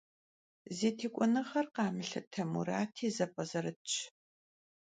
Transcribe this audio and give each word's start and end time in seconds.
Zi 0.77 0.89
têk'uenığer 0.97 1.67
khamılhıte 1.75 2.43
Murati 2.51 3.07
zep'ezerıtş. 3.15 3.93